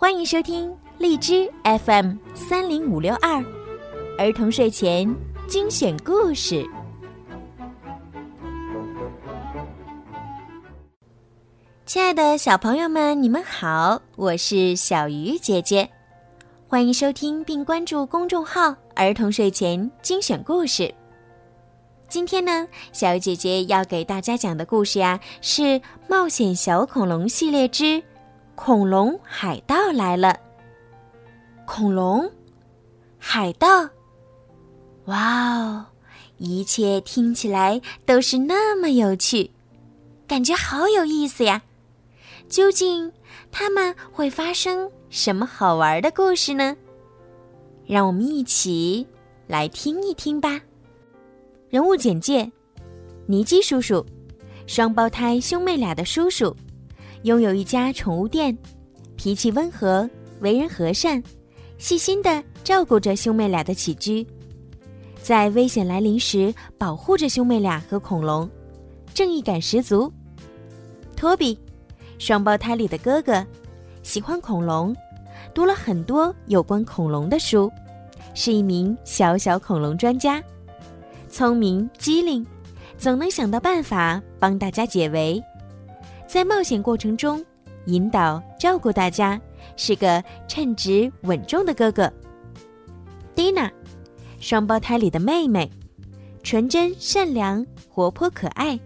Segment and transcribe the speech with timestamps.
[0.00, 3.44] 欢迎收听荔枝 FM 三零五六二
[4.16, 5.12] 儿童睡前
[5.48, 6.64] 精选故事。
[11.84, 15.90] 亲爱的小朋友们，你们好，我是小鱼姐姐，
[16.68, 20.94] 欢迎收听并关注公众号“儿童睡前精选故事”。
[22.08, 25.62] 今天呢，小鱼姐姐要给大家讲的故事呀，是
[26.06, 28.00] 《冒险小恐龙》系列之。
[28.60, 30.36] 恐龙海盗来了！
[31.64, 32.28] 恐龙，
[33.16, 33.88] 海盗，
[35.04, 35.86] 哇哦！
[36.38, 39.52] 一切听起来都是那么有趣，
[40.26, 41.62] 感觉好有意思呀！
[42.48, 43.12] 究竟
[43.52, 46.76] 他们会发生什么好玩的故事呢？
[47.86, 49.06] 让我们一起
[49.46, 50.60] 来听一听吧。
[51.70, 52.50] 人物简介：
[53.24, 54.04] 尼基叔叔，
[54.66, 56.54] 双胞胎兄妹俩的叔叔。
[57.22, 58.56] 拥有一家宠物店，
[59.16, 60.08] 脾气温和，
[60.40, 61.22] 为人和善，
[61.76, 64.26] 细心的照顾着兄妹俩的起居，
[65.20, 68.48] 在危险来临时保护着兄妹俩和恐龙，
[69.12, 70.12] 正义感十足。
[71.16, 71.58] 托比，
[72.18, 73.44] 双胞胎里的哥哥，
[74.04, 74.94] 喜欢恐龙，
[75.52, 77.70] 读了很多有关恐龙的书，
[78.34, 80.40] 是一名小小恐龙专家，
[81.28, 82.46] 聪明机灵，
[82.96, 85.42] 总能想到办法帮大家解围。
[86.28, 87.42] 在冒险过程中，
[87.86, 89.40] 引导照顾大家，
[89.76, 92.12] 是个称职稳重的哥哥。
[93.34, 93.72] 蒂娜，
[94.38, 95.70] 双胞胎里的妹妹，
[96.42, 98.78] 纯真善良、活泼可爱，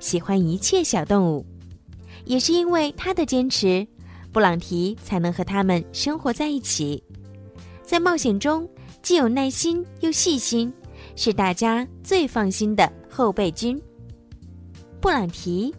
[0.00, 1.44] 喜欢一切小动物。
[2.24, 3.86] 也是因为她的坚持，
[4.32, 7.04] 布朗提才能和他们生活在一起。
[7.82, 8.66] 在冒险中，
[9.02, 10.72] 既有耐心又细心，
[11.14, 13.78] 是大家最放心的后备军。
[14.98, 15.74] 布朗提。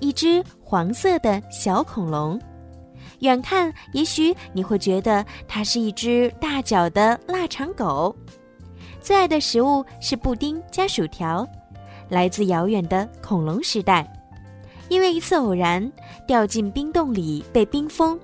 [0.00, 2.40] 一只黄色的小恐龙，
[3.20, 8.14] 远看也许你会觉得它是一只大脚的腊肠狗。
[9.00, 11.46] 最爱的食物是布丁加薯条，
[12.08, 14.10] 来自遥远的恐龙时代。
[14.88, 15.90] 因为一次偶然
[16.26, 18.18] 掉进冰洞里被冰封，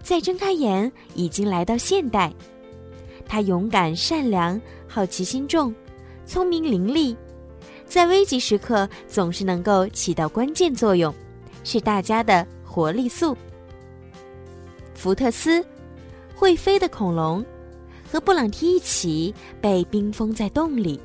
[0.00, 2.32] 再睁开眼已经来到现代。
[3.26, 5.74] 它勇敢善良，好奇心重，
[6.24, 7.16] 聪明伶俐。
[7.88, 11.12] 在危急时刻，总是能够起到关键作用，
[11.64, 13.36] 是大家的活力素。
[14.94, 15.64] 福特斯，
[16.34, 17.44] 会飞的恐龙，
[18.12, 21.00] 和布朗提一起被冰封在洞里，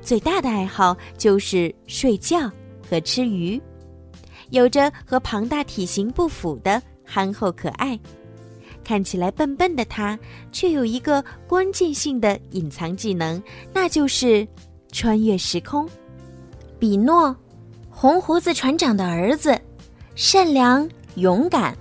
[0.00, 2.50] 最大的爱好就是睡觉
[2.88, 3.60] 和吃鱼，
[4.50, 7.98] 有着和庞大体型不符的憨厚可爱。
[8.84, 10.18] 看起来笨笨的他，
[10.52, 13.42] 却有一个关键性的隐藏技能，
[13.72, 14.46] 那就是
[14.92, 15.88] 穿越时空。
[16.84, 17.34] 比诺，
[17.88, 19.58] 红胡子船长的儿子，
[20.14, 21.74] 善良勇敢，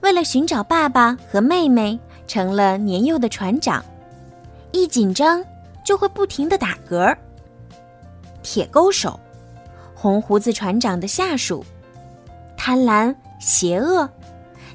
[0.00, 3.84] 为了寻找爸爸和妹妹，成了年幼的船长，
[4.72, 5.44] 一紧张
[5.84, 7.14] 就会不停的打嗝。
[8.42, 9.20] 铁钩手，
[9.94, 11.62] 红胡子船长的下属，
[12.56, 14.08] 贪婪邪恶，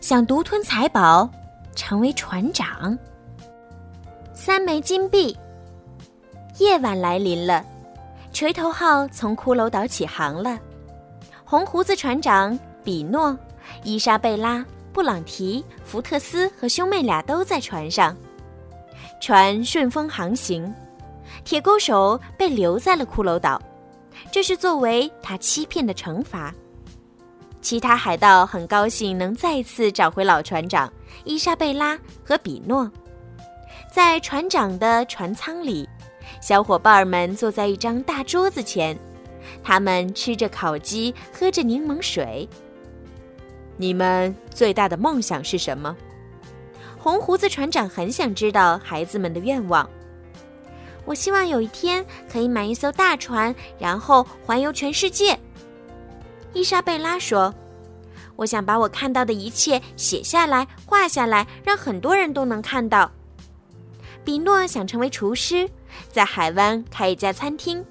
[0.01, 1.27] 想独吞财宝，
[1.75, 2.95] 成为船长。
[4.35, 5.35] 三枚金币，
[6.59, 7.65] 夜晚来临了。
[8.37, 10.59] 锤头号从骷髅岛起航了，
[11.43, 13.35] 红胡子船长比诺、
[13.81, 18.15] 伊莎贝拉、布朗提、福特斯和兄妹俩都在船上。
[19.19, 20.71] 船顺风航行，
[21.43, 23.59] 铁钩手被留在了骷髅岛，
[24.31, 26.53] 这是作为他欺骗的惩罚。
[27.59, 30.93] 其他海盗很高兴能再次找回老船长
[31.23, 32.87] 伊莎贝拉和比诺，
[33.91, 35.89] 在船长的船舱里。
[36.41, 38.97] 小伙伴们坐在一张大桌子前，
[39.63, 42.47] 他们吃着烤鸡，喝着柠檬水。
[43.75, 45.95] 你们最大的梦想是什么？
[46.97, 49.87] 红胡子船长很想知道孩子们的愿望。
[51.05, 55.39] 我希望有一天可以买一艘大船，然后环游全世界。
[56.53, 57.53] 伊莎贝拉说
[58.35, 63.11] ：“我想把我看到的一切写下来、画下来，让很多人都能看到。”
[64.25, 65.69] 比诺想成为厨师。
[66.09, 67.83] 在海湾开一家餐厅。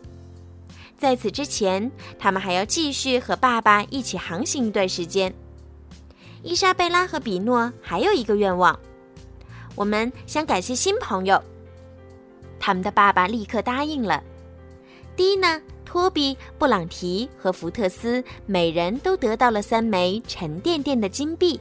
[0.98, 5.32] 在此之前，他们还要继续和爸爸一起航行一段时间。
[6.42, 8.78] 伊莎贝拉和比诺还有一个愿望，
[9.74, 11.42] 我们想感谢新朋友。
[12.58, 14.22] 他们的爸爸立刻答应了。
[15.14, 21.60] 蒂娜、托比、布朗提和福特斯每人都得到了三枚沉甸甸的金币。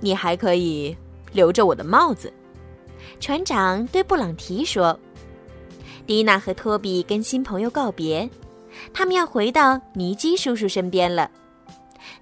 [0.00, 0.96] 你还可以
[1.32, 2.32] 留着我的帽子。
[3.20, 4.98] 船长对布朗提说
[6.06, 8.28] ：“蒂娜和托比跟新朋友告别，
[8.92, 11.30] 他们要回到尼基叔叔身边了。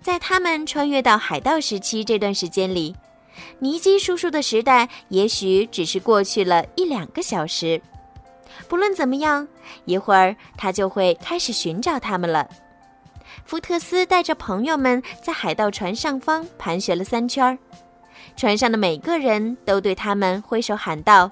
[0.00, 2.94] 在他们穿越到海盗时期这段时间里，
[3.58, 7.80] 尼基叔叔的时代也许只是过去了一两个小时。
[8.68, 9.48] 不论怎么样，
[9.84, 12.48] 一会儿他就会开始寻找他们了。
[13.44, 17.58] 福特斯带着朋友们在海盗船上方盘旋了三圈，
[18.36, 21.30] 船上的每个人都对他们挥手喊道：“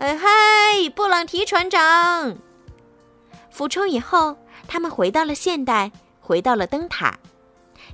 [0.00, 2.34] 哎嗨，布朗提船长！”
[3.52, 4.34] 俯冲以后，
[4.66, 5.92] 他们回到了现代，
[6.22, 7.18] 回到了灯塔。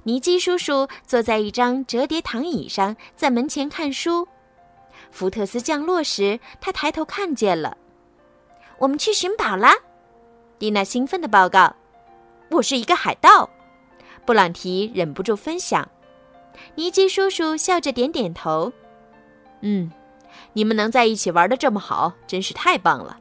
[0.04, 4.28] 尼基叔叔坐在一张折叠躺椅上，在门前看书。
[5.10, 7.76] 福特斯降落时，他抬头看见了。
[8.78, 9.74] 我们去寻宝啦！
[10.60, 11.74] 蒂娜兴奋地报告
[12.50, 13.50] ：“我是一个海盗。”
[14.24, 15.88] 布朗提忍不住分享。
[16.76, 18.72] 尼基叔叔笑着点点头
[19.62, 19.90] ：“嗯，
[20.52, 23.18] 你们能在一起玩的这么好，真是太棒了。”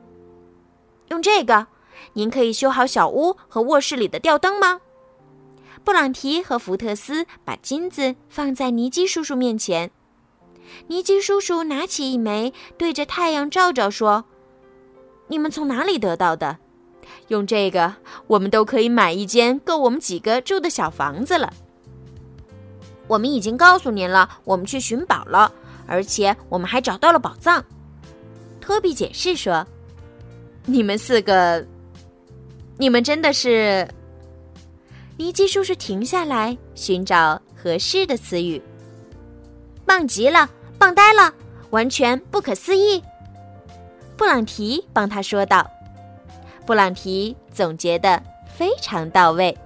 [1.10, 1.68] 用这个，
[2.14, 4.82] 您可以修好小屋和卧室里的吊灯吗？
[5.84, 9.92] 布朗提和福特斯把金子放在尼基叔叔面前。
[10.88, 14.26] 尼基叔叔拿起一枚，对着太阳照照，说。
[15.28, 16.58] 你们从哪里得到的？
[17.28, 17.96] 用这个，
[18.28, 21.54] 我们都可以买一间够我们几个住的小房子了。
[23.08, 25.54] 我们已经告诉您了，我们去寻宝了，
[25.88, 27.64] 而且我们还找到了宝藏。
[28.60, 29.66] 托比解释说
[30.66, 31.66] ：“你们四个，
[32.78, 33.88] 你们真的是……”
[35.18, 38.62] 尼基叔叔停下来寻找合适的词语。
[39.86, 41.34] 棒极了，棒呆了，
[41.70, 43.02] 完全不可思议。
[44.18, 45.70] 布朗提帮他说道
[46.66, 48.22] ：“布朗提总结的
[48.58, 49.58] 非常到位。”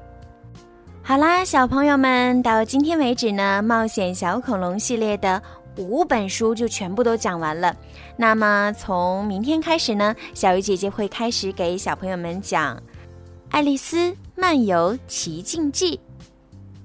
[1.01, 5.41] 好啦，小朋友们，到今天为止呢，冒险小恐龙系列的
[5.79, 7.75] 五本书就全部都讲完了。
[8.17, 12.75] 那么从明天开始呢，小鱼姐姐会开始给小朋友们讲
[13.49, 15.97] 《爱丽丝漫游奇境记》，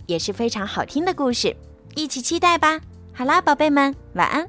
[0.07, 1.55] 也是非常好听的故事，
[1.95, 2.81] 一起期待吧。
[3.13, 4.49] 好啦，宝贝们，晚安。